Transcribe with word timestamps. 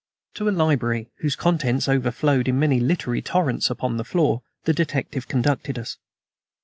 To 0.33 0.49
a 0.49 0.49
library, 0.49 1.11
whose 1.19 1.35
contents 1.35 1.87
overflowed 1.87 2.47
in 2.47 2.57
many 2.57 2.79
literary 2.79 3.21
torrents 3.21 3.69
upon 3.69 3.97
the 3.97 4.03
floor, 4.03 4.41
the 4.63 4.73
detective 4.73 5.27
conducted 5.27 5.77
us. 5.77 5.99